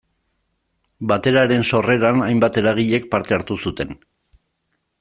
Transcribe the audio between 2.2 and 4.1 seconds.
hainbat eragilek parte hartu zuten.